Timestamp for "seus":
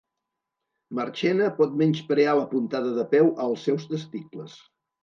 3.71-3.89